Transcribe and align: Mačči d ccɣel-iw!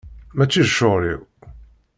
Mačči 0.37 0.61
d 0.67 0.69
ccɣel-iw! 0.71 1.21